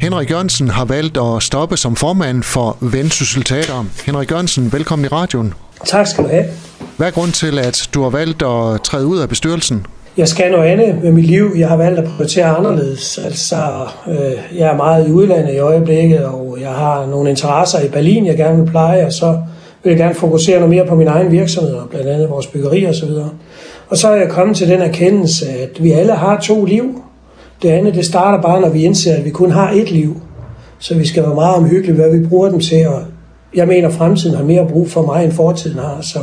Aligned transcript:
Henrik 0.00 0.30
Jørgensen 0.30 0.68
har 0.68 0.84
valgt 0.84 1.18
at 1.18 1.42
stoppe 1.42 1.76
som 1.76 1.96
formand 1.96 2.42
for 2.42 2.76
Vendsyssel 2.80 3.42
Teater. 3.44 3.84
Henrik 4.06 4.30
Jørgensen, 4.30 4.72
velkommen 4.72 5.04
i 5.04 5.08
radioen. 5.08 5.54
Tak 5.86 6.06
skal 6.06 6.24
du 6.24 6.28
have. 6.28 6.44
Hvad 6.96 7.06
er 7.06 7.10
grund 7.10 7.32
til, 7.32 7.58
at 7.58 7.90
du 7.94 8.02
har 8.02 8.10
valgt 8.10 8.42
at 8.42 8.82
træde 8.82 9.06
ud 9.06 9.18
af 9.18 9.28
bestyrelsen? 9.28 9.86
Jeg 10.16 10.28
skal 10.28 10.52
noget 10.52 10.68
andet 10.68 11.02
med 11.02 11.12
mit 11.12 11.24
liv. 11.24 11.52
Jeg 11.56 11.68
har 11.68 11.76
valgt 11.76 11.98
at 11.98 12.04
prioritere 12.04 12.44
anderledes. 12.56 13.18
Altså, 13.18 13.56
øh, 14.08 14.58
jeg 14.58 14.68
er 14.72 14.76
meget 14.76 15.08
i 15.08 15.12
udlandet 15.12 15.54
i 15.54 15.58
øjeblikket, 15.58 16.24
og 16.24 16.58
jeg 16.60 16.70
har 16.70 17.06
nogle 17.06 17.30
interesser 17.30 17.80
i 17.80 17.88
Berlin, 17.88 18.26
jeg 18.26 18.36
gerne 18.36 18.62
vil 18.62 18.70
pleje, 18.70 19.06
og 19.06 19.12
så 19.12 19.38
vil 19.82 19.90
jeg 19.90 19.98
gerne 19.98 20.14
fokusere 20.14 20.56
noget 20.56 20.70
mere 20.70 20.86
på 20.86 20.94
min 20.94 21.08
egen 21.08 21.32
virksomhed, 21.32 21.76
blandt 21.90 22.08
andet 22.08 22.30
vores 22.30 22.46
byggeri 22.46 22.84
og 22.84 22.94
så 22.94 23.06
videre. 23.06 23.30
Og 23.88 23.96
så 23.96 24.08
er 24.08 24.16
jeg 24.16 24.28
kommet 24.28 24.56
til 24.56 24.68
den 24.68 24.80
erkendelse, 24.80 25.48
at 25.48 25.82
vi 25.82 25.92
alle 25.92 26.12
har 26.12 26.40
to 26.40 26.64
liv. 26.64 27.02
Det 27.62 27.68
andet, 27.68 27.94
det 27.94 28.06
starter 28.06 28.42
bare, 28.42 28.60
når 28.60 28.68
vi 28.68 28.84
indser, 28.84 29.16
at 29.16 29.24
vi 29.24 29.30
kun 29.30 29.50
har 29.50 29.70
et 29.70 29.90
liv. 29.90 30.20
Så 30.78 30.94
vi 30.94 31.06
skal 31.06 31.22
være 31.22 31.34
meget 31.34 31.56
omhyggelige, 31.56 31.94
hvad 31.94 32.18
vi 32.18 32.26
bruger 32.26 32.48
dem 32.48 32.60
til, 32.60 32.88
og 32.88 33.02
jeg 33.54 33.68
mener, 33.68 33.88
at 33.88 33.94
fremtiden 33.94 34.36
har 34.36 34.44
mere 34.44 34.66
brug 34.68 34.90
for 34.90 35.02
mig, 35.02 35.24
end 35.24 35.32
fortiden 35.32 35.78
har, 35.78 35.98
så 36.00 36.18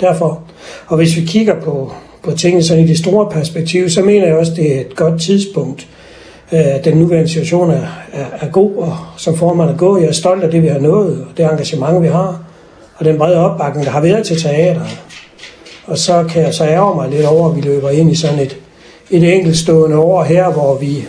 derfor. 0.00 0.42
Og 0.86 0.96
hvis 0.96 1.16
vi 1.16 1.20
kigger 1.20 1.60
på, 1.60 1.92
på 2.22 2.30
tingene 2.30 2.62
sådan 2.62 2.84
i 2.84 2.86
det 2.86 2.98
store 2.98 3.30
perspektiv, 3.30 3.90
så 3.90 4.02
mener 4.02 4.26
jeg 4.26 4.36
også, 4.36 4.52
at 4.52 4.56
det 4.56 4.76
er 4.76 4.80
et 4.80 4.96
godt 4.96 5.20
tidspunkt. 5.20 5.88
Øh, 6.52 6.84
den 6.84 6.96
nuværende 6.96 7.28
situation 7.28 7.70
er, 7.70 7.86
er, 8.12 8.24
er 8.40 8.48
god, 8.48 8.74
og 8.76 8.96
som 9.16 9.36
formand 9.36 9.70
er 9.70 9.76
god. 9.76 10.00
Jeg 10.00 10.08
er 10.08 10.12
stolt 10.12 10.44
af 10.44 10.50
det, 10.50 10.62
vi 10.62 10.68
har 10.68 10.78
nået, 10.78 11.20
og 11.20 11.36
det 11.36 11.44
engagement, 11.44 12.02
vi 12.02 12.08
har, 12.08 12.44
og 12.96 13.04
den 13.04 13.18
brede 13.18 13.36
opbakning, 13.36 13.86
der 13.86 13.92
har 13.92 14.00
været 14.00 14.26
til 14.26 14.42
teater. 14.42 14.80
Og 15.86 15.98
så 15.98 16.24
kan 16.28 16.42
jeg 16.42 16.54
så 16.54 16.64
ærge 16.64 16.94
mig 16.94 17.10
lidt 17.10 17.26
over, 17.26 17.50
at 17.50 17.56
vi 17.56 17.60
løber 17.60 17.90
ind 17.90 18.10
i 18.10 18.14
sådan 18.14 18.38
et, 18.38 18.58
et 19.10 19.34
enkeltstående 19.34 19.96
år 19.96 20.22
her, 20.22 20.52
hvor 20.52 20.78
vi 20.78 21.04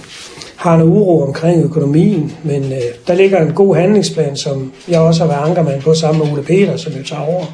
har 0.55 0.77
noget 0.77 0.91
uro 0.91 1.21
omkring 1.21 1.63
økonomien, 1.63 2.31
men 2.43 2.63
øh, 2.63 2.79
der 3.07 3.13
ligger 3.13 3.41
en 3.41 3.53
god 3.53 3.75
handlingsplan, 3.75 4.35
som 4.35 4.73
jeg 4.87 4.99
også 4.99 5.25
har 5.25 5.27
været 5.27 5.49
ankermand 5.49 5.81
på 5.81 5.93
sammen 5.93 6.23
med 6.23 6.33
Ole 6.33 6.43
Peter, 6.43 6.77
som 6.77 6.93
jo 6.93 7.03
tager 7.03 7.21
over, 7.21 7.45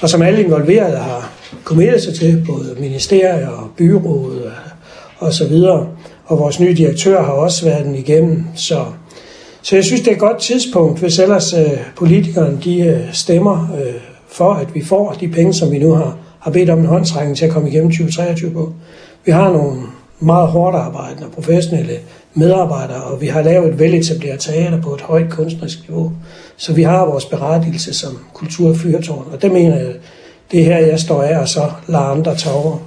og 0.00 0.08
som 0.08 0.22
alle 0.22 0.42
involverede 0.42 0.96
har 0.96 1.32
kommet 1.64 2.02
sig 2.02 2.14
til, 2.14 2.42
både 2.46 2.76
ministerier 2.80 3.48
og 3.48 3.68
byrådet 3.76 4.44
og, 4.44 4.52
og 5.18 5.32
så 5.32 5.48
videre. 5.48 5.86
Og 6.26 6.38
vores 6.38 6.60
nye 6.60 6.74
direktør 6.74 7.22
har 7.22 7.32
også 7.32 7.64
været 7.64 7.84
den 7.84 7.94
igennem, 7.94 8.44
så, 8.54 8.84
så 9.62 9.76
jeg 9.76 9.84
synes, 9.84 10.00
det 10.00 10.08
er 10.08 10.12
et 10.12 10.18
godt 10.18 10.38
tidspunkt, 10.38 11.00
hvis 11.00 11.18
ellers 11.18 11.52
øh, 11.52 11.78
politikerne 11.96 12.58
de, 12.64 12.80
øh, 12.80 13.00
stemmer 13.12 13.76
øh, 13.78 13.94
for, 14.28 14.54
at 14.54 14.74
vi 14.74 14.84
får 14.84 15.16
de 15.20 15.28
penge, 15.28 15.52
som 15.54 15.72
vi 15.72 15.78
nu 15.78 15.94
har, 15.94 16.16
har 16.38 16.50
bedt 16.50 16.70
om 16.70 16.78
en 16.78 16.86
håndtrækning 16.86 17.36
til 17.36 17.44
at 17.44 17.52
komme 17.52 17.68
igennem 17.68 17.90
2023 17.90 18.50
på. 18.50 18.72
Vi 19.26 19.32
har 19.32 19.52
nogle 19.52 19.82
meget 20.20 20.48
hårdt 20.48 20.76
arbejdende 20.76 21.30
professionelle 21.30 21.98
medarbejdere, 22.34 23.02
og 23.02 23.20
vi 23.20 23.26
har 23.26 23.42
lavet 23.42 23.68
et 23.68 23.78
veletableret 23.78 24.40
teater 24.40 24.82
på 24.82 24.94
et 24.94 25.00
højt 25.00 25.30
kunstnerisk 25.30 25.88
niveau. 25.88 26.12
Så 26.56 26.72
vi 26.72 26.82
har 26.82 27.06
vores 27.06 27.24
berettigelse 27.24 27.94
som 27.94 28.18
kulturfyrtårn, 28.34 29.26
og 29.32 29.42
det 29.42 29.52
mener 29.52 29.76
jeg, 29.76 29.94
det 30.50 30.60
er 30.60 30.64
her, 30.64 30.78
jeg 30.78 31.00
står 31.00 31.22
af, 31.22 31.38
og 31.38 31.48
så 31.48 31.70
lader 31.86 32.04
andre 32.04 32.36
tage 32.36 32.54
over. 32.54 32.78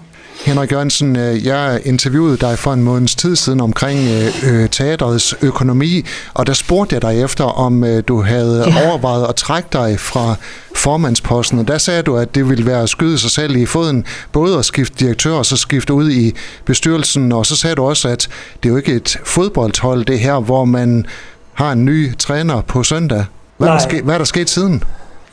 Henrik 0.46 0.72
Jørgensen, 0.72 1.16
øh, 1.16 1.46
jeg 1.46 1.82
interviewede 1.86 2.38
dig 2.38 2.60
for 2.60 2.74
en 2.74 2.84
måneds 2.84 3.16
tid 3.16 3.36
siden 3.36 3.62
omkring 3.62 4.00
øh, 4.00 4.54
øh, 4.54 4.70
teatrets 4.70 5.36
økonomi, 5.42 6.06
og 6.34 6.48
der 6.48 6.54
spurgte 6.54 6.94
jeg 6.96 7.02
dig 7.02 7.24
efter, 7.24 7.44
om 7.44 7.84
øh, 7.84 8.04
du 8.08 8.22
havde 8.22 8.66
ja. 8.68 8.90
overvejet 8.90 9.28
at 9.30 9.36
trække 9.36 9.70
dig 9.74 10.00
fra 10.00 10.36
formandsposten, 10.76 11.60
og 11.60 11.68
der 11.68 11.78
sagde 11.78 12.02
du, 12.02 12.18
at 12.18 12.36
det 12.36 12.50
ville 12.50 12.66
være 12.66 12.82
at 12.82 12.90
skyde 12.90 13.20
sig 13.20 13.32
selv 13.32 13.56
i 13.56 13.66
foden, 13.66 14.06
både 14.32 14.58
at 14.58 14.66
skifte 14.66 15.06
direktør 15.06 15.34
og 15.34 15.46
så 15.46 15.58
skifte 15.58 15.94
ud 15.94 16.12
i 16.12 16.36
bestyrelsen, 16.66 17.32
og 17.32 17.46
så 17.46 17.56
sagde 17.56 17.76
du 17.76 17.84
også, 17.84 18.08
at 18.08 18.28
det 18.64 18.70
er 18.70 18.74
jo 18.74 18.78
ikke 18.78 18.94
et 18.94 19.18
fodboldhold, 19.26 20.06
det 20.06 20.20
her, 20.20 20.40
hvor 20.40 20.66
man 20.66 21.06
har 21.54 21.72
en 21.72 21.86
ny 21.86 22.18
træner 22.18 22.62
på 22.62 22.84
søndag. 22.84 23.26
Hvad, 23.58 23.68
er 23.68 23.72
der, 23.72 23.80
ske, 23.80 24.02
hvad 24.02 24.14
er 24.14 24.18
der 24.18 24.26
sket 24.26 24.50
siden? 24.50 24.84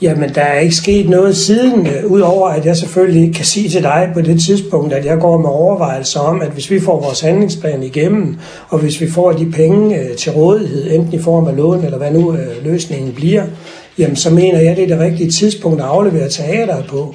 Jamen, 0.03 0.35
der 0.35 0.43
er 0.43 0.59
ikke 0.59 0.75
sket 0.75 1.09
noget 1.09 1.37
siden, 1.37 1.87
øh, 1.87 2.07
udover 2.07 2.49
at 2.49 2.67
jeg 2.67 2.77
selvfølgelig 2.77 3.23
ikke 3.23 3.35
kan 3.35 3.45
sige 3.45 3.69
til 3.69 3.83
dig 3.83 4.11
på 4.15 4.21
det 4.21 4.41
tidspunkt, 4.41 4.93
at 4.93 5.05
jeg 5.05 5.19
går 5.19 5.39
med 5.39 5.51
overvejelser 5.51 6.21
om, 6.21 6.43
at 6.43 6.49
hvis 6.49 6.71
vi 6.71 6.81
får 6.81 7.01
vores 7.01 7.21
handlingsplan 7.21 7.83
igennem, 7.83 8.37
og 8.69 8.79
hvis 8.79 9.01
vi 9.01 9.11
får 9.11 9.33
de 9.33 9.51
penge 9.51 10.01
øh, 10.01 10.17
til 10.17 10.33
rådighed, 10.33 10.91
enten 10.93 11.13
i 11.13 11.23
form 11.23 11.47
af 11.47 11.57
lån 11.57 11.85
eller 11.85 11.99
hvad 11.99 12.11
nu 12.11 12.33
øh, 12.33 12.65
løsningen 12.65 13.13
bliver, 13.13 13.45
jamen 13.99 14.17
så 14.17 14.31
mener 14.31 14.59
jeg, 14.59 14.71
at 14.71 14.77
det 14.77 14.85
er 14.85 14.97
det 14.97 14.99
rigtige 14.99 15.31
tidspunkt 15.31 15.81
at 15.81 15.87
aflevere 15.87 16.29
teateret 16.29 16.85
på. 16.89 17.15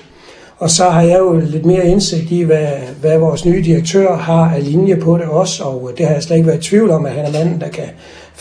Og 0.57 0.69
så 0.69 0.89
har 0.89 1.01
jeg 1.01 1.19
jo 1.19 1.39
lidt 1.39 1.65
mere 1.65 1.87
indsigt 1.87 2.31
i, 2.31 2.41
hvad, 2.41 2.67
hvad 3.01 3.17
vores 3.17 3.45
nye 3.45 3.63
direktør 3.63 4.15
har 4.15 4.53
af 4.55 4.71
linje 4.71 4.95
på 4.95 5.17
det 5.17 5.25
også, 5.25 5.63
og 5.63 5.91
det 5.97 6.05
har 6.05 6.13
jeg 6.13 6.23
slet 6.23 6.35
ikke 6.35 6.47
været 6.47 6.65
i 6.65 6.69
tvivl 6.69 6.89
om, 6.91 7.05
at 7.05 7.11
han 7.11 7.25
er 7.25 7.31
manden, 7.31 7.61
der 7.61 7.67
kan 7.67 7.83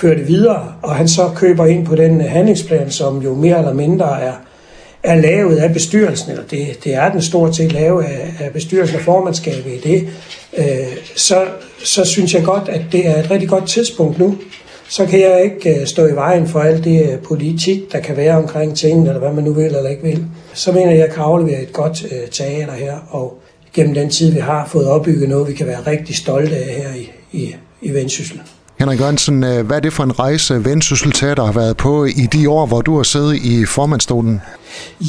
føre 0.01 0.15
det 0.15 0.29
videre, 0.29 0.75
og 0.83 0.95
han 0.95 1.09
så 1.09 1.31
køber 1.37 1.67
ind 1.67 1.87
på 1.87 1.97
den 1.97 2.21
øh, 2.21 2.27
handlingsplan, 2.27 2.91
som 2.91 3.23
jo 3.23 3.35
mere 3.35 3.59
eller 3.59 3.73
mindre 3.73 4.23
er, 4.23 4.33
er 5.03 5.15
lavet 5.15 5.57
af 5.57 5.73
bestyrelsen, 5.73 6.31
eller 6.31 6.45
det, 6.45 6.85
det 6.85 6.95
er 6.95 7.13
den 7.13 7.23
stort 7.23 7.57
set 7.57 7.73
lavet 7.73 8.05
af, 8.05 8.35
af 8.41 8.53
bestyrelsen 8.53 8.97
og 8.97 9.03
formandskabet 9.03 9.73
i 9.73 9.81
det, 9.89 10.09
øh, 10.59 10.97
så, 11.17 11.45
så 11.85 12.05
synes 12.05 12.35
jeg 12.35 12.45
godt, 12.45 12.69
at 12.69 12.83
det 12.93 13.07
er 13.07 13.17
et 13.17 13.31
rigtig 13.31 13.49
godt 13.49 13.69
tidspunkt 13.69 14.19
nu. 14.19 14.39
Så 14.89 15.07
kan 15.07 15.21
jeg 15.21 15.43
ikke 15.45 15.81
øh, 15.81 15.87
stå 15.87 16.07
i 16.07 16.15
vejen 16.15 16.49
for 16.49 16.61
alt 16.61 16.85
det 16.85 17.13
øh, 17.13 17.19
politik, 17.19 17.93
der 17.93 18.01
kan 18.01 18.17
være 18.17 18.37
omkring 18.37 18.77
tingene, 18.77 19.09
eller 19.09 19.21
hvad 19.21 19.33
man 19.33 19.45
nu 19.45 19.53
vil 19.53 19.65
eller 19.65 19.89
ikke 19.89 20.03
vil. 20.03 20.25
Så 20.55 20.73
mener 20.73 20.91
jeg, 20.91 20.95
at 20.95 20.99
jeg 20.99 21.15
kan 21.15 21.23
aflevere 21.23 21.63
et 21.63 21.73
godt 21.73 22.05
øh, 22.05 22.29
teater 22.31 22.73
her, 22.73 22.97
og 23.11 23.39
gennem 23.75 23.95
den 23.95 24.11
tid, 24.11 24.33
vi 24.33 24.39
har 24.39 24.69
fået 24.69 24.89
opbygget 24.89 25.29
noget, 25.29 25.49
vi 25.49 25.55
kan 25.55 25.67
være 25.67 25.81
rigtig 25.87 26.17
stolte 26.17 26.57
af 26.57 26.75
her 26.75 26.95
i, 26.95 27.11
i, 27.33 27.55
i 27.83 27.95
Vendsyssel. 27.95 28.41
Henrik 28.81 29.01
Jørgensen, 29.01 29.45
øh, 29.45 29.67
hvad 29.67 29.77
er 29.77 29.81
det 29.81 29.93
for 29.93 30.05
en 30.05 30.19
rejse, 30.19 30.65
Vendsyssel 30.65 31.13
Teater 31.13 31.45
har 31.45 31.53
været 31.53 31.77
på 31.77 32.05
i 32.05 32.29
de 32.33 32.51
år, 32.51 32.67
hvor 32.67 32.81
du 32.81 32.97
har 32.97 33.03
siddet 33.03 33.37
i 33.37 33.65
formandstolen? 33.65 34.41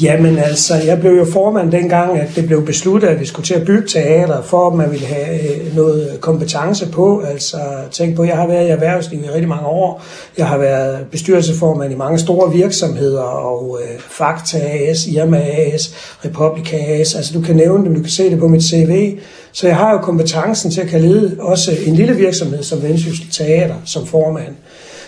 Jamen 0.02 0.38
altså, 0.38 0.74
jeg 0.74 1.00
blev 1.00 1.12
jo 1.12 1.26
formand 1.32 1.72
dengang, 1.72 2.18
at 2.18 2.28
det 2.36 2.46
blev 2.46 2.66
besluttet, 2.66 3.08
at 3.08 3.20
vi 3.20 3.26
skulle 3.26 3.46
til 3.46 3.54
at 3.54 3.66
bygge 3.66 3.88
teater, 3.88 4.42
for 4.42 4.70
at 4.70 4.74
man 4.74 4.90
ville 4.90 5.06
have 5.06 5.40
øh, 5.42 5.76
noget 5.76 6.18
kompetence 6.20 6.88
på. 6.88 7.20
Altså, 7.20 7.56
tænk 7.90 8.16
på, 8.16 8.24
jeg 8.24 8.36
har 8.36 8.46
været 8.46 8.66
i 8.66 8.70
erhvervslivet 8.70 9.24
i 9.24 9.30
rigtig 9.30 9.48
mange 9.48 9.66
år. 9.66 10.02
Jeg 10.38 10.46
har 10.46 10.58
været 10.58 11.06
bestyrelsesformand 11.10 11.92
i 11.92 11.96
mange 11.96 12.18
store 12.18 12.52
virksomheder, 12.52 13.22
og 13.22 13.80
øh, 13.82 14.00
Fakta 14.10 14.58
AS, 14.58 15.06
Irma 15.06 15.38
AS, 15.38 15.94
Republika 16.24 16.76
AS. 16.76 17.14
Altså, 17.14 17.32
du 17.34 17.40
kan 17.40 17.56
nævne 17.56 17.84
dem, 17.84 17.94
du 17.94 18.00
kan 18.00 18.10
se 18.10 18.30
det 18.30 18.38
på 18.38 18.48
mit 18.48 18.64
CV. 18.64 19.18
Så 19.52 19.66
jeg 19.66 19.76
har 19.76 19.92
jo 19.92 19.98
kompetencen 19.98 20.70
til 20.70 20.80
at 20.80 20.88
kan 20.88 21.00
lede 21.00 21.36
også 21.38 21.72
en 21.86 21.94
lille 21.94 22.16
virksomhed 22.16 22.62
som 22.62 22.82
Vendsyssel 22.82 23.26
Teater 23.30 23.74
som 23.84 24.06
formand. 24.06 24.54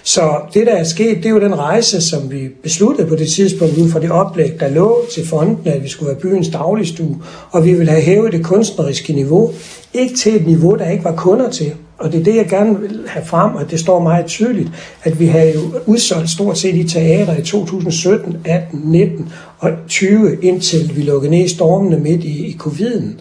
Så 0.07 0.41
det, 0.55 0.67
der 0.67 0.73
er 0.73 0.85
sket, 0.85 1.17
det 1.17 1.27
er 1.27 1.31
jo 1.31 1.41
den 1.41 1.59
rejse, 1.59 2.01
som 2.01 2.31
vi 2.31 2.49
besluttede 2.63 3.09
på 3.09 3.17
det 3.17 3.29
tidspunkt 3.29 3.77
ud 3.77 3.91
fra 3.91 4.01
det 4.01 4.11
oplæg, 4.11 4.61
der 4.61 4.69
lå 4.69 5.05
til 5.15 5.27
fonden, 5.27 5.59
at 5.65 5.83
vi 5.83 5.89
skulle 5.89 6.09
være 6.09 6.21
byens 6.21 6.49
dagligstue, 6.49 7.23
og 7.51 7.65
vi 7.65 7.75
ville 7.75 7.93
have 7.93 8.03
hævet 8.03 8.33
det 8.33 8.45
kunstneriske 8.45 9.13
niveau, 9.13 9.53
ikke 9.95 10.17
til 10.17 10.37
et 10.37 10.47
niveau, 10.47 10.75
der 10.75 10.91
ikke 10.91 11.05
var 11.05 11.15
kunder 11.17 11.51
til. 11.51 11.73
Og 11.99 12.13
det 12.13 12.21
er 12.21 12.25
det, 12.25 12.37
jeg 12.37 12.47
gerne 12.49 12.81
vil 12.81 13.01
have 13.07 13.27
frem, 13.27 13.55
og 13.55 13.71
det 13.71 13.81
står 13.81 14.01
meget 14.01 14.27
tydeligt, 14.27 14.69
at 15.05 15.21
vi 15.21 15.27
havde 15.27 15.55
jo 15.55 15.61
udsolgt 15.87 16.31
stort 16.31 16.59
set 16.59 16.75
i 16.75 16.89
teater 16.89 17.37
i 17.37 17.43
2017, 17.43 18.37
18, 18.45 18.81
19 18.85 19.33
og 19.59 19.71
20, 19.89 20.39
indtil 20.43 20.97
vi 20.97 21.03
lukkede 21.03 21.31
ned 21.31 21.45
i 21.45 21.49
stormene 21.49 21.99
midt 21.99 22.25
i, 22.25 22.47
i 22.47 22.57
coviden. 22.59 23.21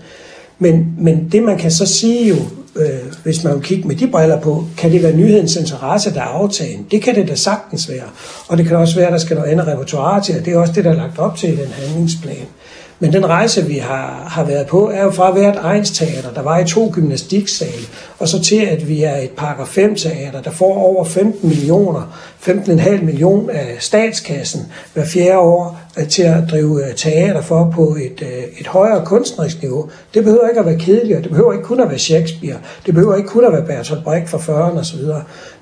Men, 0.64 0.94
men 0.98 1.30
det, 1.32 1.44
man 1.44 1.58
kan 1.58 1.72
så 1.72 1.86
sige 1.86 2.30
jo, 2.30 2.36
øh, 2.76 2.88
hvis 3.24 3.44
man 3.44 3.54
vil 3.54 3.64
kigge 3.64 3.88
med 3.88 3.96
de 3.96 4.08
briller 4.08 4.42
på, 4.42 4.66
kan 4.78 4.92
det 4.92 5.04
være 5.04 5.16
nyhedens 5.16 5.56
interesse, 5.56 6.14
der 6.14 6.20
er 6.20 6.26
aftagen. 6.26 6.86
Det 6.92 7.02
kan 7.02 7.16
det 7.16 7.28
da 7.28 7.36
sagtens 7.36 7.90
være. 7.90 8.10
Og 8.48 8.58
det 8.58 8.66
kan 8.68 8.78
også 8.78 8.96
være, 8.96 9.08
at 9.08 9.14
der 9.14 9.20
skal 9.20 9.38
noget 9.38 9.52
andet 9.52 9.68
repertoire 9.68 10.22
til, 10.22 10.40
og 10.40 10.46
det 10.46 10.54
er 10.54 10.58
også 10.58 10.74
det, 10.74 10.84
der 10.84 10.92
er 10.92 10.96
lagt 10.96 11.20
op 11.20 11.38
til 11.38 11.54
i 11.54 11.56
den 11.56 11.68
handlingsplan. 11.68 12.48
Men 13.04 13.14
den 13.14 13.30
rejse, 13.30 13.66
vi 13.66 13.78
har, 13.78 14.28
har 14.28 14.44
været 14.44 14.68
på, 14.68 14.90
er 14.90 15.04
jo 15.04 15.12
fra 15.12 15.32
hvert 15.32 15.44
være 15.44 15.54
teater, 15.54 15.70
egensteater, 15.70 16.34
der 16.34 16.42
var 16.42 16.60
i 16.60 16.66
to 16.66 16.92
gymnastiksale, 16.94 17.86
og 18.20 18.28
så 18.28 18.42
til, 18.42 18.56
at 18.66 18.88
vi 18.88 19.04
er 19.04 19.16
et 19.16 19.32
par 19.32 19.66
5 19.66 19.96
teater, 19.96 20.42
der 20.42 20.52
får 20.52 20.78
over 20.78 21.04
15 21.04 21.50
millioner, 21.50 22.18
15,5 22.42 23.04
millioner 23.04 23.54
af 23.54 23.76
statskassen 23.80 24.62
hver 24.94 25.06
fjerde 25.06 25.38
år 25.38 25.80
øh, 26.00 26.08
til 26.08 26.24
at 26.24 26.44
drive 26.52 26.88
øh, 26.88 26.96
teater 26.96 27.42
for 27.42 27.72
på 27.76 27.96
et, 27.96 28.22
øh, 28.22 28.60
et 28.60 28.68
højere 28.68 29.06
kunstnerisk 29.06 29.62
niveau. 29.62 29.90
Det 30.14 30.24
behøver 30.24 30.48
ikke 30.48 30.60
at 30.60 30.66
være 30.66 30.80
kedeligt, 30.80 31.24
det 31.24 31.30
behøver 31.30 31.54
ikke 31.54 31.66
kun 31.66 31.80
at 31.80 31.90
være 31.90 32.00
Shakespeare, 32.00 32.58
det 32.86 32.94
behøver 32.94 33.16
ikke 33.16 33.30
kun 33.30 33.46
at 33.46 33.52
være 33.52 33.66
Bertolt 33.66 34.04
Brecht 34.04 34.30
fra 34.30 34.38
40'erne 34.38 34.80
osv., 34.80 35.00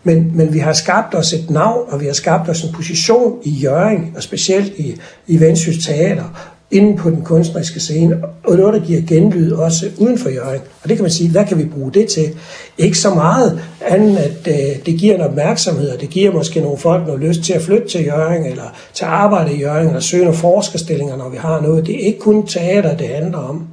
men, 0.03 0.31
men 0.37 0.53
vi 0.53 0.59
har 0.59 0.73
skabt 0.73 1.15
os 1.15 1.33
et 1.33 1.49
navn, 1.49 1.85
og 1.87 2.01
vi 2.01 2.05
har 2.05 2.13
skabt 2.13 2.49
os 2.49 2.63
en 2.63 2.73
position 2.73 3.39
i 3.43 3.49
Jøring, 3.49 4.13
og 4.15 4.23
specielt 4.23 4.73
i, 4.77 4.99
i 5.27 5.39
Vendsyssel 5.39 5.83
Teater, 5.83 6.57
inde 6.71 6.97
på 6.97 7.09
den 7.09 7.21
kunstneriske 7.21 7.79
scene, 7.79 8.17
og 8.43 8.55
noget, 8.55 8.73
der 8.73 8.87
giver 8.87 9.01
genlyd 9.01 9.51
også 9.51 9.85
uden 9.97 10.17
for 10.17 10.29
Jørgen. 10.29 10.59
Og 10.83 10.89
det 10.89 10.97
kan 10.97 11.03
man 11.03 11.11
sige, 11.11 11.29
hvad 11.29 11.45
kan 11.45 11.57
vi 11.57 11.65
bruge 11.65 11.91
det 11.91 12.07
til? 12.07 12.35
Ikke 12.77 12.97
så 12.97 13.13
meget 13.13 13.61
andet, 13.81 14.17
at 14.17 14.47
øh, 14.47 14.85
det 14.85 14.99
giver 14.99 15.15
en 15.15 15.21
opmærksomhed, 15.21 15.89
og 15.89 16.01
det 16.01 16.09
giver 16.09 16.31
måske 16.31 16.61
nogle 16.61 16.77
folk 16.77 17.07
noget 17.07 17.21
lyst 17.21 17.43
til 17.43 17.53
at 17.53 17.61
flytte 17.61 17.87
til 17.87 18.05
Jørgen, 18.05 18.45
eller 18.45 18.75
til 18.93 19.05
at 19.05 19.11
arbejde 19.11 19.53
i 19.53 19.59
Jørgen, 19.59 19.87
eller 19.87 19.99
søge 19.99 20.23
nogle 20.23 20.37
forskerstillinger, 20.37 21.17
når 21.17 21.29
vi 21.29 21.37
har 21.37 21.61
noget. 21.61 21.85
Det 21.85 21.95
er 21.95 22.05
ikke 22.05 22.19
kun 22.19 22.47
teater, 22.47 22.97
det 22.97 23.07
handler 23.07 23.37
om. 23.37 23.67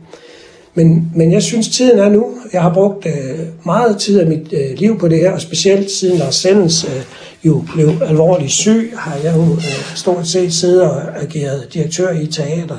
Men, 0.79 1.13
men 1.15 1.33
jeg 1.33 1.43
synes, 1.43 1.69
tiden 1.69 1.99
er 1.99 2.09
nu. 2.09 2.27
Jeg 2.53 2.63
har 2.63 2.75
brugt 2.75 3.07
øh, 3.07 3.39
meget 3.65 3.99
tid 3.99 4.21
af 4.21 4.27
mit 4.27 4.53
øh, 4.53 4.79
liv 4.79 4.99
på 4.99 5.09
det 5.09 5.19
her, 5.19 5.33
og 5.33 5.41
specielt 5.41 5.91
siden 5.91 6.19
Lars 6.19 6.35
Sendens 6.35 6.85
øh, 6.85 7.03
jo 7.45 7.65
blev 7.75 7.91
alvorligt 8.03 8.53
syg, 8.53 8.93
har 8.97 9.17
jeg 9.25 9.37
jo 9.37 9.53
øh, 9.53 9.95
stort 9.95 10.27
set 10.29 10.55
siddet 10.55 10.83
og 10.83 11.23
ageret 11.23 11.75
direktør 11.75 12.11
i 12.11 12.27
teater. 12.27 12.77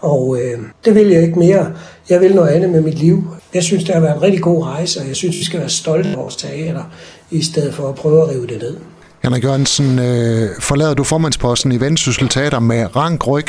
Og 0.00 0.38
øh, 0.42 0.58
det 0.84 0.94
vil 0.94 1.06
jeg 1.06 1.22
ikke 1.22 1.38
mere. 1.38 1.72
Jeg 2.10 2.20
vil 2.20 2.34
noget 2.34 2.48
andet 2.48 2.70
med 2.70 2.80
mit 2.80 2.98
liv. 2.98 3.24
Jeg 3.54 3.62
synes, 3.62 3.84
det 3.84 3.94
har 3.94 4.00
været 4.00 4.16
en 4.16 4.22
rigtig 4.22 4.42
god 4.42 4.64
rejse, 4.64 5.00
og 5.00 5.08
jeg 5.08 5.16
synes, 5.16 5.38
vi 5.38 5.44
skal 5.44 5.60
være 5.60 5.68
stolte 5.68 6.08
af 6.08 6.16
vores 6.16 6.36
teater, 6.36 6.82
i 7.30 7.42
stedet 7.42 7.74
for 7.74 7.88
at 7.88 7.94
prøve 7.94 8.22
at 8.22 8.28
rive 8.28 8.46
det 8.46 8.62
ned. 8.62 8.76
Henrik 9.22 9.44
Jørgensen, 9.44 9.98
øh, 9.98 10.48
forlader 10.60 10.94
du 10.94 11.04
formandsposten 11.04 11.72
i 11.72 11.80
Vendsyssel 11.80 12.28
Teater 12.28 12.58
med 12.58 12.96
rank 12.96 13.28
ryg? 13.28 13.46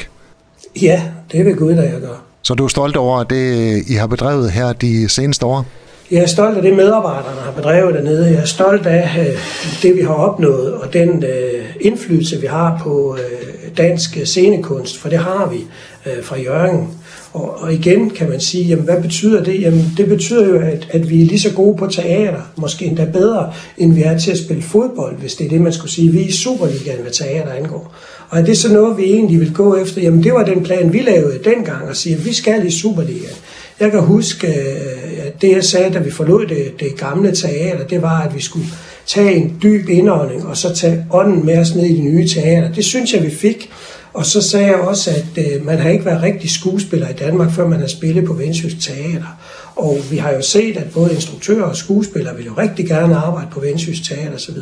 Ja, 0.81 1.01
det 1.31 1.45
vil 1.45 1.55
Gud, 1.55 1.75
der 1.75 1.83
jeg 1.83 2.01
gør. 2.01 2.30
Så 2.43 2.53
du 2.53 2.63
er 2.63 2.67
stolt 2.67 2.97
over 2.97 3.23
det, 3.23 3.83
I 3.87 3.93
har 3.93 4.07
bedrevet 4.07 4.51
her 4.51 4.73
de 4.73 5.09
seneste 5.09 5.45
år? 5.45 5.65
Jeg 6.11 6.21
er 6.21 6.27
stolt 6.27 6.57
af 6.57 6.63
det, 6.63 6.75
medarbejderne 6.75 7.41
har 7.41 7.51
bedrevet 7.51 7.93
dernede. 7.93 8.25
Jeg 8.25 8.41
er 8.41 8.45
stolt 8.45 8.85
af 8.85 9.19
øh, 9.19 9.39
det, 9.81 9.95
vi 9.95 10.01
har 10.01 10.13
opnået, 10.13 10.73
og 10.73 10.93
den 10.93 11.23
øh, 11.23 11.65
indflydelse, 11.81 12.41
vi 12.41 12.47
har 12.47 12.81
på 12.83 13.17
øh, 13.17 13.77
dansk 13.77 14.17
scenekunst, 14.25 14.97
for 14.97 15.09
det 15.09 15.17
har 15.19 15.49
vi 15.51 15.65
fra 16.23 16.39
Jørgen. 16.39 16.87
Og, 17.33 17.61
og 17.61 17.73
igen 17.73 18.09
kan 18.09 18.29
man 18.29 18.39
sige, 18.39 18.63
jamen, 18.63 18.85
hvad 18.85 19.01
betyder 19.01 19.43
det? 19.43 19.61
Jamen, 19.61 19.93
det 19.97 20.07
betyder 20.07 20.47
jo, 20.47 20.59
at, 20.59 20.87
at 20.89 21.09
vi 21.09 21.21
er 21.21 21.25
lige 21.25 21.39
så 21.39 21.53
gode 21.53 21.77
på 21.77 21.87
teater, 21.87 22.41
måske 22.55 22.85
endda 22.85 23.05
bedre, 23.05 23.53
end 23.77 23.93
vi 23.93 24.01
er 24.01 24.17
til 24.17 24.31
at 24.31 24.37
spille 24.37 24.63
fodbold, 24.63 25.17
hvis 25.17 25.35
det 25.35 25.45
er 25.45 25.49
det, 25.49 25.61
man 25.61 25.73
skulle 25.73 25.91
sige. 25.91 26.11
Vi 26.11 26.21
er 26.21 26.27
i 26.27 26.31
Superligaen, 26.31 27.01
hvad 27.01 27.11
teater 27.11 27.51
angår. 27.51 27.95
Og 28.31 28.39
er 28.39 28.45
det 28.45 28.57
så 28.57 28.73
noget, 28.73 28.97
vi 28.97 29.03
egentlig 29.03 29.39
vil 29.39 29.53
gå 29.53 29.75
efter? 29.75 30.01
Jamen, 30.01 30.23
det 30.23 30.33
var 30.33 30.43
den 30.43 30.63
plan, 30.63 30.93
vi 30.93 30.99
lavede 30.99 31.39
dengang, 31.43 31.89
at 31.89 31.97
sige, 31.97 32.15
at 32.15 32.25
vi 32.25 32.33
skal 32.33 32.65
i 32.65 32.71
Superligaen. 32.71 33.35
Jeg 33.79 33.91
kan 33.91 33.99
huske, 34.01 34.47
øh, 34.47 35.25
at 35.25 35.41
det 35.41 35.51
jeg 35.51 35.63
sagde, 35.63 35.93
da 35.93 35.99
vi 35.99 36.11
forlod 36.11 36.45
det, 36.45 36.79
det 36.79 36.97
gamle 36.97 37.31
teater, 37.35 37.87
det 37.87 38.01
var, 38.01 38.21
at 38.21 38.35
vi 38.35 38.41
skulle 38.41 38.65
tage 39.05 39.35
en 39.35 39.57
dyb 39.63 39.89
indånding, 39.89 40.45
og 40.45 40.57
så 40.57 40.75
tage 40.75 41.05
ånden 41.11 41.45
med 41.45 41.57
os 41.57 41.75
ned 41.75 41.85
i 41.85 41.93
det 41.93 42.03
nye 42.03 42.27
teater. 42.27 42.73
Det 42.73 42.85
synes 42.85 43.13
jeg, 43.13 43.23
vi 43.23 43.29
fik. 43.29 43.69
Og 44.13 44.25
så 44.25 44.41
sagde 44.41 44.67
jeg 44.67 44.75
også, 44.75 45.09
at 45.09 45.45
øh, 45.45 45.65
man 45.65 45.79
har 45.79 45.89
ikke 45.89 46.05
været 46.05 46.23
rigtig 46.23 46.49
skuespiller 46.49 47.09
i 47.09 47.13
Danmark, 47.13 47.51
før 47.51 47.67
man 47.67 47.79
har 47.79 47.87
spillet 47.87 48.25
på 48.25 48.33
Vendsyssel 48.33 48.81
Teater. 48.81 49.37
Og 49.75 49.97
vi 50.11 50.17
har 50.17 50.31
jo 50.31 50.41
set, 50.41 50.77
at 50.77 50.91
både 50.93 51.13
instruktører 51.13 51.63
og 51.63 51.75
skuespillere 51.75 52.35
vil 52.35 52.45
jo 52.45 52.53
rigtig 52.57 52.87
gerne 52.87 53.15
arbejde 53.15 53.47
på 53.51 53.59
Vendsyssel 53.59 54.05
Teater 54.05 54.35
osv. 54.35 54.55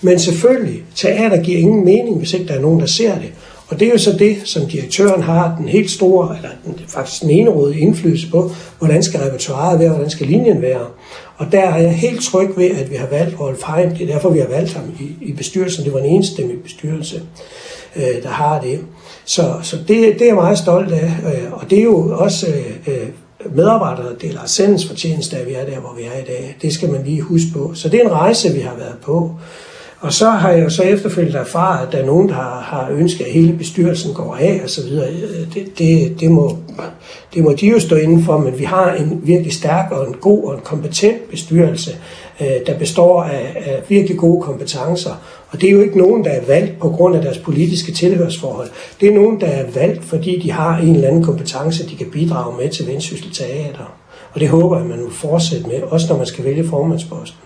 Men 0.00 0.18
selvfølgelig, 0.18 0.82
teater 0.94 1.42
giver 1.42 1.58
ingen 1.58 1.84
mening, 1.84 2.18
hvis 2.18 2.32
ikke 2.32 2.46
der 2.48 2.54
er 2.54 2.60
nogen, 2.60 2.80
der 2.80 2.86
ser 2.86 3.14
det. 3.14 3.32
Og 3.68 3.80
det 3.80 3.88
er 3.88 3.92
jo 3.92 3.98
så 3.98 4.12
det, 4.18 4.36
som 4.44 4.66
direktøren 4.66 5.22
har 5.22 5.56
den 5.58 5.68
helt 5.68 5.90
store, 5.90 6.36
eller 6.36 6.50
den, 6.64 6.74
faktisk 6.88 7.22
den 7.22 7.30
ene 7.30 7.78
indflydelse 7.78 8.30
på, 8.30 8.50
hvordan 8.78 9.02
skal 9.02 9.20
repertoireet 9.20 9.80
være, 9.80 9.88
hvordan 9.88 10.10
skal 10.10 10.26
linjen 10.26 10.62
være. 10.62 10.86
Og 11.36 11.52
der 11.52 11.60
er 11.60 11.78
jeg 11.78 11.94
helt 11.94 12.22
tryg 12.24 12.48
ved, 12.56 12.70
at 12.70 12.90
vi 12.90 12.96
har 12.96 13.06
valgt 13.06 13.40
Rolf 13.40 13.62
Heim. 13.66 13.90
Det 13.90 14.02
er 14.02 14.12
derfor, 14.12 14.30
vi 14.30 14.38
har 14.38 14.46
valgt 14.46 14.72
ham 14.72 14.84
i, 15.00 15.26
i 15.28 15.32
bestyrelsen. 15.32 15.84
Det 15.84 15.92
var 15.92 15.98
en 15.98 16.16
enstemmig 16.16 16.62
bestyrelse, 16.62 17.22
øh, 17.96 18.22
der 18.22 18.28
har 18.28 18.60
det. 18.60 18.80
Så, 19.24 19.54
så 19.62 19.76
det, 19.76 19.88
det 19.88 20.22
er 20.22 20.26
jeg 20.26 20.34
meget 20.34 20.58
stolt 20.58 20.92
af. 20.92 21.14
Øh, 21.34 21.52
og 21.52 21.70
det 21.70 21.78
er 21.78 21.82
jo 21.82 22.18
også 22.18 22.46
øh, 22.46 22.94
øh 22.94 23.08
medarbejdere, 23.54 24.06
der 24.06 24.14
deler 24.14 24.40
sendens 24.46 24.86
fortjeneste, 24.86 25.36
at 25.36 25.46
vi 25.46 25.52
er 25.52 25.64
der, 25.64 25.80
hvor 25.80 25.94
vi 25.96 26.02
er 26.02 26.18
i 26.22 26.24
dag. 26.26 26.56
Det 26.62 26.72
skal 26.72 26.90
man 26.90 27.04
lige 27.04 27.20
huske 27.20 27.48
på. 27.52 27.70
Så 27.74 27.88
det 27.88 28.00
er 28.00 28.04
en 28.04 28.12
rejse, 28.12 28.52
vi 28.52 28.60
har 28.60 28.74
været 28.74 28.96
på. 29.02 29.30
Og 30.00 30.12
så 30.12 30.30
har 30.30 30.50
jeg 30.50 30.64
jo 30.64 30.70
så 30.70 30.82
efterfølgende 30.82 31.38
erfaret, 31.38 31.86
at 31.86 31.92
der 31.92 31.98
er 31.98 32.06
nogen, 32.06 32.28
der 32.28 32.34
har, 32.34 32.60
har 32.60 32.88
ønsket, 32.90 33.24
at 33.24 33.32
hele 33.32 33.52
bestyrelsen 33.52 34.14
går 34.14 34.36
af 34.40 34.60
og 34.64 34.70
så 34.70 34.82
videre. 34.82 35.08
Øh, 35.08 35.54
det, 35.54 35.78
det, 35.78 36.20
det, 36.20 36.30
må, 36.30 36.58
det 37.34 37.44
må 37.44 37.52
de 37.52 37.66
jo 37.66 37.80
stå 37.80 37.96
inden 37.96 38.24
for, 38.24 38.38
men 38.38 38.58
vi 38.58 38.64
har 38.64 38.92
en 38.92 39.20
virkelig 39.24 39.52
stærk 39.52 39.92
og 39.92 40.08
en 40.08 40.14
god 40.14 40.44
og 40.44 40.54
en 40.54 40.60
kompetent 40.60 41.30
bestyrelse, 41.30 41.90
øh, 42.40 42.46
der 42.66 42.78
består 42.78 43.22
af, 43.22 43.62
af 43.66 43.82
virkelig 43.88 44.18
gode 44.18 44.42
kompetencer. 44.42 45.10
Og 45.52 45.60
det 45.60 45.68
er 45.68 45.72
jo 45.72 45.80
ikke 45.80 45.98
nogen, 45.98 46.24
der 46.24 46.30
er 46.30 46.46
valgt 46.46 46.78
på 46.78 46.88
grund 46.88 47.16
af 47.16 47.22
deres 47.22 47.38
politiske 47.38 47.92
tilhørsforhold. 47.92 48.70
Det 49.00 49.08
er 49.08 49.12
nogen, 49.12 49.40
der 49.40 49.46
er 49.46 49.70
valgt, 49.70 50.04
fordi 50.04 50.40
de 50.42 50.50
har 50.50 50.78
en 50.78 50.94
eller 50.94 51.08
anden 51.08 51.24
kompetence, 51.24 51.88
de 51.88 51.96
kan 51.96 52.10
bidrage 52.10 52.56
med 52.56 52.70
til 52.70 52.86
Vendsyssel 52.86 53.32
Teater. 53.32 53.94
Og 54.32 54.40
det 54.40 54.48
håber 54.48 54.78
jeg, 54.78 54.86
man 54.86 54.98
vil 54.98 55.12
fortsætte 55.12 55.66
med, 55.66 55.82
også 55.82 56.06
når 56.08 56.16
man 56.16 56.26
skal 56.26 56.44
vælge 56.44 56.68
formandsposten. 56.68 57.38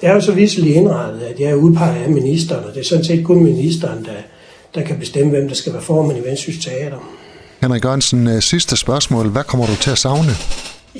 Det 0.00 0.08
er 0.08 0.14
jo 0.14 0.20
så 0.20 0.32
visselig 0.32 0.74
indrettet, 0.74 1.22
at 1.22 1.40
jeg 1.40 1.50
er 1.50 1.54
udpeget 1.54 2.02
af 2.02 2.10
ministeren, 2.10 2.64
og 2.64 2.74
det 2.74 2.80
er 2.80 2.84
sådan 2.84 3.04
set 3.04 3.24
kun 3.24 3.44
ministeren, 3.44 4.04
der, 4.04 4.20
der 4.74 4.86
kan 4.86 4.98
bestemme, 4.98 5.30
hvem 5.30 5.48
der 5.48 5.54
skal 5.54 5.72
være 5.72 5.82
formand 5.82 6.18
i 6.18 6.28
Vendsyssel 6.28 6.62
Teater. 6.62 6.98
Henrik 7.60 7.84
Jørgensen, 7.84 8.26
øh, 8.28 8.42
sidste 8.42 8.76
spørgsmål. 8.76 9.28
Hvad 9.28 9.44
kommer 9.44 9.66
du 9.66 9.76
til 9.76 9.90
at 9.90 9.98
savne? 9.98 10.30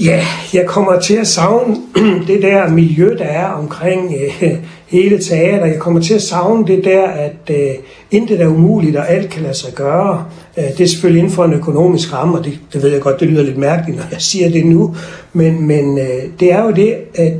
Ja, 0.00 0.26
jeg 0.54 0.66
kommer 0.66 1.00
til 1.00 1.14
at 1.14 1.26
savne 1.26 1.76
det 2.28 2.42
der 2.42 2.68
miljø, 2.68 3.14
der 3.18 3.24
er 3.24 3.46
omkring 3.46 4.14
øh, 4.42 4.52
hele 4.86 5.18
teater. 5.18 5.66
Jeg 5.66 5.78
kommer 5.78 6.00
til 6.00 6.14
at 6.14 6.22
savne 6.22 6.66
det 6.66 6.84
der, 6.84 7.02
at 7.06 7.50
øh, 7.50 7.74
intet 8.10 8.40
er 8.40 8.46
umuligt, 8.46 8.96
og 8.96 9.10
alt 9.10 9.30
kan 9.30 9.42
lade 9.42 9.54
sig 9.54 9.74
gøre. 9.74 10.24
Øh, 10.56 10.64
det 10.64 10.80
er 10.80 10.86
selvfølgelig 10.86 11.18
inden 11.18 11.34
for 11.34 11.44
en 11.44 11.52
økonomisk 11.52 12.12
ramme, 12.12 12.38
og 12.38 12.44
det, 12.44 12.58
det 12.72 12.82
ved 12.82 12.90
jeg 12.90 13.00
godt, 13.00 13.20
det 13.20 13.28
lyder 13.28 13.42
lidt 13.42 13.58
mærkeligt, 13.58 13.98
når 13.98 14.06
jeg 14.10 14.20
siger 14.20 14.50
det 14.50 14.66
nu. 14.66 14.96
Men, 15.32 15.66
men 15.66 15.98
øh, 15.98 16.22
det 16.40 16.52
er 16.52 16.64
jo 16.64 16.70
det, 16.70 16.94
at 17.14 17.32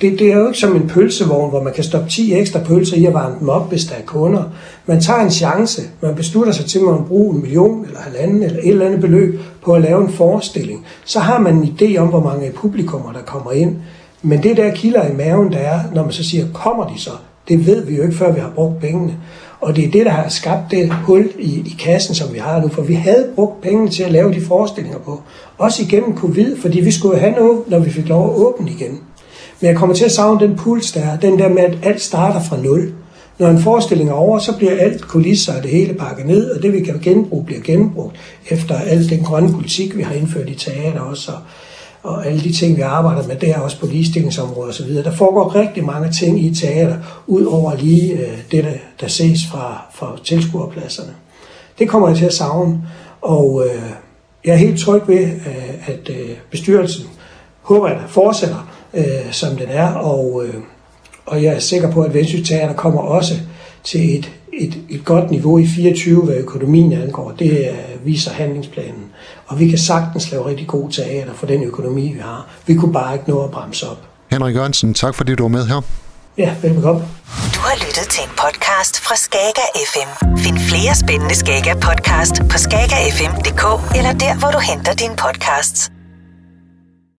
det, 0.00 0.18
det 0.18 0.32
er 0.32 0.36
jo 0.36 0.46
ikke 0.46 0.58
som 0.58 0.76
en 0.76 0.88
pølsevogn, 0.88 1.50
hvor 1.50 1.62
man 1.62 1.72
kan 1.72 1.84
stoppe 1.84 2.10
10 2.10 2.34
ekstra 2.34 2.60
pølser 2.60 2.96
i 2.96 3.04
at 3.04 3.14
varme 3.14 3.36
dem 3.40 3.48
op, 3.48 3.68
hvis 3.68 3.84
der 3.84 3.94
er 3.94 4.02
kunder. 4.06 4.42
Man 4.86 5.00
tager 5.00 5.20
en 5.20 5.30
chance. 5.30 5.82
Man 6.00 6.14
beslutter 6.14 6.52
sig 6.52 6.64
til, 6.66 6.78
at 6.78 6.84
man 6.84 7.04
bruger 7.08 7.34
en 7.34 7.40
million 7.42 7.84
eller 7.84 8.00
halvanden 8.00 8.42
eller 8.42 8.58
et 8.58 8.68
eller 8.68 8.86
andet 8.86 9.00
beløb 9.00 9.40
på 9.64 9.72
at 9.72 9.82
lave 9.82 10.04
en 10.04 10.12
forestilling. 10.12 10.86
Så 11.04 11.20
har 11.20 11.38
man 11.38 11.56
en 11.56 11.76
idé 11.80 11.96
om, 11.96 12.08
hvor 12.08 12.20
mange 12.20 12.52
publikummer, 12.52 13.12
der 13.12 13.22
kommer 13.22 13.52
ind. 13.52 13.76
Men 14.22 14.42
det 14.42 14.56
der 14.56 14.74
kilder 14.74 15.06
i 15.08 15.16
maven, 15.16 15.52
der 15.52 15.58
er, 15.58 15.80
når 15.94 16.02
man 16.02 16.12
så 16.12 16.24
siger, 16.24 16.46
kommer 16.54 16.86
de 16.86 17.00
så? 17.00 17.10
Det 17.48 17.66
ved 17.66 17.86
vi 17.86 17.96
jo 17.96 18.02
ikke, 18.02 18.14
før 18.14 18.32
vi 18.32 18.40
har 18.40 18.52
brugt 18.54 18.80
pengene. 18.80 19.16
Og 19.60 19.76
det 19.76 19.84
er 19.84 19.90
det, 19.90 20.06
der 20.06 20.12
har 20.12 20.28
skabt 20.28 20.70
det 20.70 20.92
hul 20.92 21.30
i, 21.38 21.58
i 21.58 21.76
kassen, 21.78 22.14
som 22.14 22.32
vi 22.32 22.38
har 22.38 22.60
nu. 22.60 22.68
For 22.68 22.82
vi 22.82 22.94
havde 22.94 23.28
brugt 23.34 23.60
pengene 23.60 23.90
til 23.90 24.02
at 24.02 24.12
lave 24.12 24.32
de 24.32 24.40
forestillinger 24.40 24.98
på. 24.98 25.20
Også 25.58 25.82
igennem 25.82 26.16
covid, 26.16 26.56
fordi 26.56 26.80
vi 26.80 26.90
skulle 26.90 27.18
have 27.18 27.32
noget, 27.32 27.58
når 27.66 27.78
vi 27.78 27.90
fik 27.90 28.08
lov 28.08 28.30
at 28.30 28.36
åbne 28.36 28.70
igen. 28.70 29.00
Men 29.60 29.68
jeg 29.68 29.76
kommer 29.76 29.94
til 29.94 30.04
at 30.04 30.12
savne 30.12 30.40
den 30.40 30.56
puls, 30.56 30.92
der 30.92 31.00
er. 31.00 31.16
Den 31.16 31.38
der 31.38 31.48
med, 31.48 31.62
at 31.62 31.78
alt 31.82 32.02
starter 32.02 32.42
fra 32.42 32.56
nul. 32.56 32.92
Når 33.38 33.48
en 33.48 33.62
forestilling 33.62 34.10
er 34.10 34.14
over, 34.14 34.38
så 34.38 34.56
bliver 34.56 34.72
alt 34.78 35.02
kulisser 35.02 35.56
og 35.56 35.62
det 35.62 35.70
hele 35.70 35.94
pakket 35.94 36.26
ned, 36.26 36.50
og 36.50 36.62
det 36.62 36.72
vi 36.72 36.80
kan 36.80 37.00
genbruge, 37.02 37.44
bliver 37.44 37.60
genbrugt 37.60 38.16
efter 38.50 38.78
al 38.78 39.08
den 39.10 39.22
grønne 39.24 39.52
politik, 39.52 39.96
vi 39.96 40.02
har 40.02 40.14
indført 40.14 40.48
i 40.48 40.54
teater 40.54 41.00
også, 41.00 41.32
og, 41.32 41.38
og 42.02 42.26
alle 42.26 42.40
de 42.40 42.52
ting, 42.52 42.76
vi 42.76 42.82
arbejder 42.82 43.28
med 43.28 43.36
der, 43.36 43.58
også 43.58 43.80
på 43.80 43.86
ligestillingsområdet 43.86 44.70
osv. 44.70 44.94
Der 44.94 45.12
foregår 45.12 45.54
rigtig 45.54 45.84
mange 45.84 46.10
ting 46.10 46.44
i 46.44 46.54
teater, 46.54 46.96
ud 47.26 47.44
over 47.44 47.76
lige 47.76 48.12
øh, 48.12 48.38
det, 48.50 48.64
der, 48.64 48.72
der 49.00 49.08
ses 49.08 49.40
fra, 49.52 49.82
fra 49.94 50.16
tilskuerpladserne. 50.24 51.12
Det 51.78 51.88
kommer 51.88 52.08
jeg 52.08 52.16
til 52.16 52.24
at 52.24 52.34
savne, 52.34 52.82
og 53.20 53.64
øh, 53.66 53.82
jeg 54.44 54.52
er 54.52 54.56
helt 54.56 54.80
tryg 54.80 55.02
ved, 55.06 55.20
øh, 55.20 55.88
at 55.88 56.10
øh, 56.10 56.30
bestyrelsen 56.50 57.06
håber 57.62 57.88
jeg, 57.88 57.96
der 57.96 58.08
fortsætter 58.08 58.69
øh, 58.94 59.32
som 59.32 59.56
den 59.56 59.68
er, 59.68 59.92
og, 59.92 60.44
øh, 60.46 60.54
og 61.26 61.42
jeg 61.42 61.54
er 61.54 61.58
sikker 61.58 61.90
på, 61.90 62.02
at 62.02 62.12
Teater 62.44 62.74
kommer 62.74 63.00
også 63.00 63.34
til 63.84 64.18
et, 64.18 64.30
et, 64.52 64.78
et 64.90 65.04
godt 65.04 65.30
niveau 65.30 65.58
i 65.58 65.66
24, 65.66 66.22
hvad 66.22 66.34
økonomien 66.34 66.92
angår. 66.92 67.32
Det 67.38 67.50
øh, 67.50 68.06
viser 68.06 68.30
handlingsplanen. 68.30 69.04
Og 69.46 69.60
vi 69.60 69.68
kan 69.68 69.78
sagtens 69.78 70.30
lave 70.30 70.46
rigtig 70.46 70.66
god 70.66 70.90
teater 70.90 71.34
for 71.34 71.46
den 71.46 71.62
økonomi, 71.62 72.12
vi 72.12 72.18
har. 72.18 72.48
Vi 72.66 72.74
kunne 72.74 72.92
bare 72.92 73.14
ikke 73.14 73.30
nå 73.30 73.44
at 73.44 73.50
bremse 73.50 73.88
op. 73.90 73.98
Henrik 74.30 74.54
Jørgensen, 74.54 74.94
tak 74.94 75.14
fordi 75.14 75.34
du 75.34 75.42
var 75.42 75.48
med 75.48 75.66
her. 75.66 75.80
Ja, 76.38 76.54
velkommen. 76.62 77.04
Du 77.54 77.60
har 77.60 77.76
lyttet 77.86 78.06
til 78.10 78.22
en 78.24 78.30
podcast 78.44 79.00
fra 79.00 79.16
Skager 79.16 79.68
FM. 79.92 80.36
Find 80.38 80.58
flere 80.58 80.94
spændende 80.94 81.34
Skager 81.34 81.74
podcast 81.74 82.34
på 82.50 82.58
skagerfm.dk 82.58 83.64
eller 83.98 84.12
der, 84.12 84.38
hvor 84.38 84.50
du 84.50 84.58
henter 84.58 84.94
dine 84.94 85.16
podcasts. 85.16 85.99